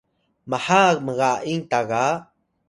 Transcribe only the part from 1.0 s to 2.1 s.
mga’ing ta ga